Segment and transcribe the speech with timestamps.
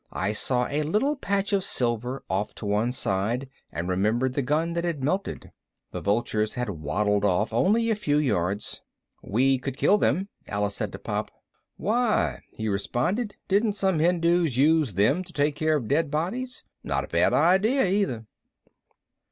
[0.11, 4.73] I saw a little patch of silver off to one side and remembered the gun
[4.73, 5.51] that had melted.
[5.91, 8.81] The vultures had waddled off but only a few yards.
[9.21, 11.29] "We could kill them," Alice said to Pop.
[11.77, 13.35] "Why?" he responded.
[13.47, 16.63] "Didn't some Hindus use them to take care of dead bodies?
[16.83, 18.25] Not a bad idea, either."